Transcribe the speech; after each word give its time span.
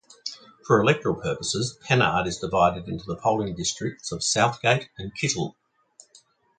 For 0.65 0.81
electoral 0.81 1.13
purposes, 1.21 1.77
Pennard 1.83 2.25
is 2.25 2.39
divided 2.39 2.87
into 2.89 3.05
the 3.05 3.17
polling 3.17 3.53
districts 3.55 4.11
of 4.11 4.23
Southgate 4.23 4.89
and 4.97 5.13
Kittle. 5.13 5.55